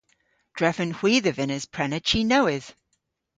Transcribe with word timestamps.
Drefen 0.57 0.91
hwi 0.97 1.13
dhe 1.23 1.33
vynnes 1.37 1.65
prena 1.73 1.99
chi 2.07 2.21
nowydh. 2.31 2.69